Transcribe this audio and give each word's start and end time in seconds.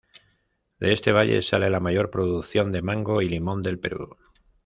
De 0.79 0.93
este 0.93 1.11
valle 1.11 1.43
sale 1.43 1.69
la 1.69 1.79
mayor 1.79 2.09
producción 2.09 2.71
de 2.71 2.81
mango 2.81 3.21
y 3.21 3.29
limón 3.29 3.61
del 3.61 3.77
Perú. 3.77 4.17